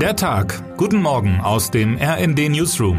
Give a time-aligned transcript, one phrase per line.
[0.00, 0.76] Der Tag.
[0.76, 2.98] Guten Morgen aus dem RND Newsroom.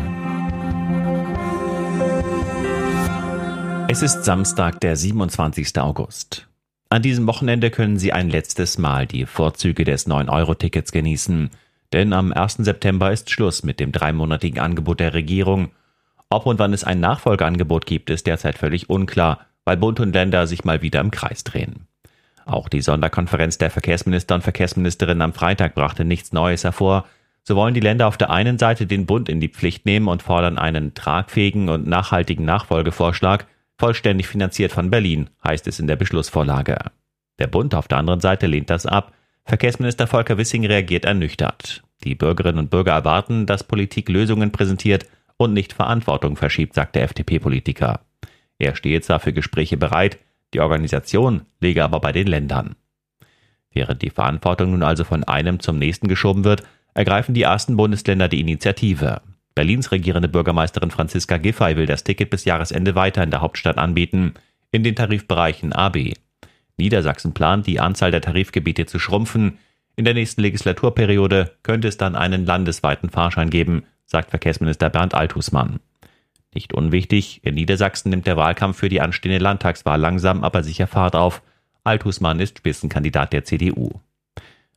[3.87, 5.77] Es ist Samstag, der 27.
[5.77, 6.47] August.
[6.89, 11.51] An diesem Wochenende können Sie ein letztes Mal die Vorzüge des 9-Euro-Tickets genießen.
[11.93, 12.53] Denn am 1.
[12.61, 15.69] September ist Schluss mit dem dreimonatigen Angebot der Regierung.
[16.31, 20.47] Ob und wann es ein Nachfolgeangebot gibt, ist derzeit völlig unklar, weil Bund und Länder
[20.47, 21.86] sich mal wieder im Kreis drehen.
[22.47, 27.05] Auch die Sonderkonferenz der Verkehrsminister und Verkehrsministerinnen am Freitag brachte nichts Neues hervor.
[27.43, 30.23] So wollen die Länder auf der einen Seite den Bund in die Pflicht nehmen und
[30.23, 33.47] fordern einen tragfähigen und nachhaltigen Nachfolgevorschlag,
[33.77, 36.77] vollständig finanziert von Berlin, heißt es in der Beschlussvorlage.
[37.37, 39.11] Der Bund auf der anderen Seite lehnt das ab.
[39.43, 41.83] Verkehrsminister Volker Wissing reagiert ernüchtert.
[42.05, 45.05] Die Bürgerinnen und Bürger erwarten, dass Politik Lösungen präsentiert
[45.35, 47.99] und nicht Verantwortung verschiebt, sagt der FDP-Politiker.
[48.57, 50.17] Er stehe zwar für Gespräche bereit,
[50.53, 52.75] die Organisation liege aber bei den Ländern.
[53.71, 58.27] Während die Verantwortung nun also von einem zum nächsten geschoben wird, ergreifen die ersten Bundesländer
[58.27, 59.21] die Initiative.
[59.53, 64.33] Berlins regierende Bürgermeisterin Franziska Giffey will das Ticket bis Jahresende weiter in der Hauptstadt anbieten,
[64.71, 66.13] in den Tarifbereichen AB.
[66.77, 69.57] Niedersachsen plant, die Anzahl der Tarifgebiete zu schrumpfen.
[69.95, 75.79] In der nächsten Legislaturperiode könnte es dann einen landesweiten Fahrschein geben, sagt Verkehrsminister Bernd Althusmann.
[76.57, 81.15] Nicht unwichtig, in Niedersachsen nimmt der Wahlkampf für die anstehende Landtagswahl langsam, aber sicher Fahrt
[81.15, 81.43] auf.
[81.83, 83.91] Althusmann ist Spitzenkandidat der CDU.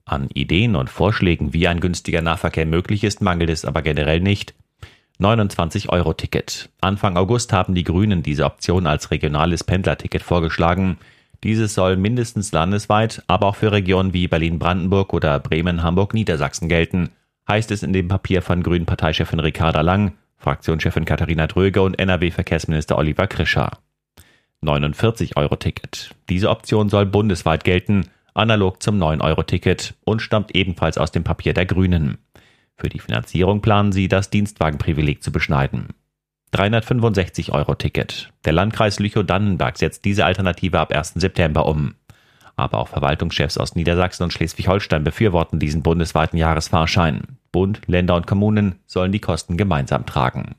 [0.05, 4.53] An Ideen und Vorschlägen, wie ein günstiger Nahverkehr möglich ist, mangelt es aber generell nicht.
[5.21, 6.69] 29-Euro-Ticket.
[6.83, 10.99] Anfang August haben die Grünen diese Option als regionales Pendlerticket vorgeschlagen.
[11.45, 17.09] Dieses soll mindestens landesweit, aber auch für Regionen wie Berlin-Brandenburg oder Bremen-Hamburg-Niedersachsen gelten,
[17.49, 23.27] heißt es in dem Papier von Grünen-Parteichefin Ricarda Lang, Fraktionschefin Katharina Dröge und NRW-Verkehrsminister Oliver
[23.27, 23.79] Krischer.
[24.65, 26.15] 49-Euro-Ticket.
[26.29, 31.67] Diese Option soll bundesweit gelten, analog zum 9-Euro-Ticket und stammt ebenfalls aus dem Papier der
[31.67, 32.19] Grünen.
[32.77, 35.89] Für die Finanzierung planen sie, das Dienstwagenprivileg zu beschneiden.
[36.55, 38.33] 365-Euro-Ticket.
[38.45, 41.15] Der Landkreis Lüchow-Dannenberg setzt diese Alternative ab 1.
[41.17, 41.95] September um.
[42.57, 47.39] Aber auch Verwaltungschefs aus Niedersachsen und Schleswig-Holstein befürworten diesen bundesweiten Jahresfahrschein.
[47.53, 50.55] Bund, Länder und Kommunen sollen die Kosten gemeinsam tragen.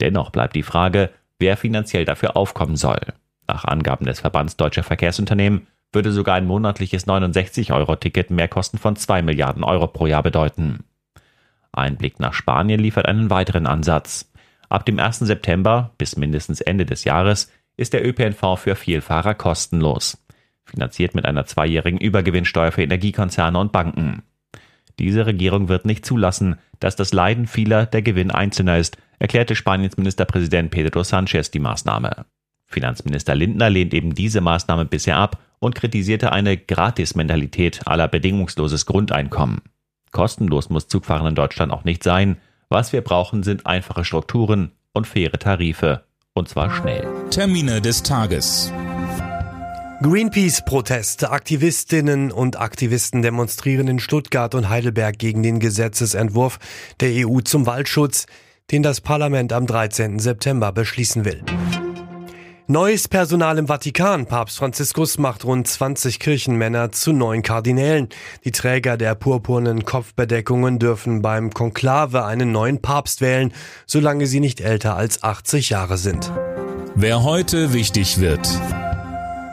[0.00, 3.00] Dennoch bleibt die Frage, wer finanziell dafür aufkommen soll.
[3.46, 9.64] Nach Angaben des Verbands Deutscher Verkehrsunternehmen würde sogar ein monatliches 69-Euro-Ticket Mehrkosten von 2 Milliarden
[9.64, 10.84] Euro pro Jahr bedeuten.
[11.72, 14.30] Ein Blick nach Spanien liefert einen weiteren Ansatz.
[14.68, 15.20] Ab dem 1.
[15.20, 20.22] September bis mindestens Ende des Jahres ist der ÖPNV für Vielfahrer kostenlos,
[20.64, 24.22] finanziert mit einer zweijährigen Übergewinnsteuer für Energiekonzerne und Banken.
[25.00, 29.96] Diese Regierung wird nicht zulassen, dass das Leiden vieler der Gewinn Einzelner ist, erklärte Spaniens
[29.96, 32.26] Ministerpräsident Pedro Sánchez die Maßnahme.
[32.66, 39.62] Finanzminister Lindner lehnt eben diese Maßnahme bisher ab und kritisierte eine Gratis-Mentalität aller bedingungsloses Grundeinkommen.
[40.12, 42.36] Kostenlos muss Zugfahren in Deutschland auch nicht sein.
[42.68, 46.04] Was wir brauchen, sind einfache Strukturen und faire Tarife.
[46.34, 47.08] Und zwar schnell.
[47.30, 48.70] Termine des Tages.
[50.02, 51.30] Greenpeace-Proteste.
[51.30, 56.58] Aktivistinnen und Aktivisten demonstrieren in Stuttgart und Heidelberg gegen den Gesetzesentwurf
[57.00, 58.24] der EU zum Waldschutz,
[58.70, 60.18] den das Parlament am 13.
[60.18, 61.42] September beschließen will.
[62.66, 64.24] Neues Personal im Vatikan.
[64.24, 68.08] Papst Franziskus macht rund 20 Kirchenmänner zu neuen Kardinälen.
[68.44, 73.52] Die Träger der purpurnen Kopfbedeckungen dürfen beim Konklave einen neuen Papst wählen,
[73.86, 76.32] solange sie nicht älter als 80 Jahre sind.
[76.94, 78.48] Wer heute wichtig wird.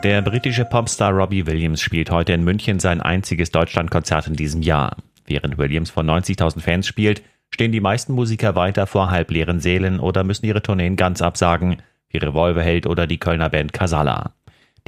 [0.08, 4.96] Der britische Popstar Robbie Williams spielt heute in München sein einziges Deutschlandkonzert in diesem Jahr.
[5.26, 10.24] Während Williams vor 90.000 Fans spielt, stehen die meisten Musiker weiter vor halbleeren Sälen oder
[10.24, 14.32] müssen ihre Tourneen ganz absagen, wie Revolverheld oder die Kölner Band Casala.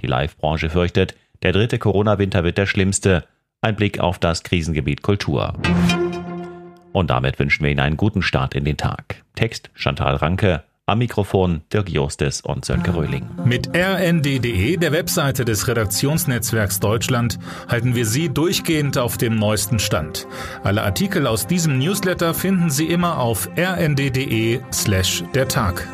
[0.01, 3.25] Die Live-Branche fürchtet, der dritte Corona-Winter wird der schlimmste.
[3.61, 5.53] Ein Blick auf das Krisengebiet Kultur.
[6.93, 9.23] Und damit wünschen wir Ihnen einen guten Start in den Tag.
[9.35, 13.27] Text Chantal Ranke, am Mikrofon Dirk Jostes und Sönke Röhling.
[13.45, 20.27] Mit rnd.de, der Webseite des Redaktionsnetzwerks Deutschland, halten wir Sie durchgehend auf dem neuesten Stand.
[20.65, 25.87] Alle Artikel aus diesem Newsletter finden Sie immer auf rnd.de slash der Tag.